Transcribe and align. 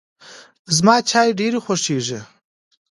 زما 0.75 0.95
چای 1.09 1.29
ډېر 1.39 1.53
خوښیږي. 1.63 2.19